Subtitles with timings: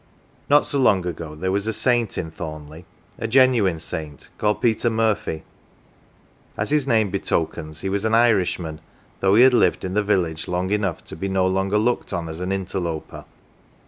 [0.49, 2.85] Not so long ago there was a saint in Thornleigh
[3.19, 5.43] a genuine saint, called Peter Murphy.
[6.57, 8.81] As his name betokens, he was an Irishman,
[9.19, 12.29] though he had lived in the village long enough to be no longer looked on
[12.29, 12.77] as an 49 D CELEBRITIES
[13.11, 13.25] interloper.